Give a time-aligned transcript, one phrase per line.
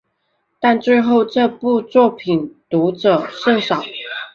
[0.59, 3.83] 但最后这部作品读者甚少。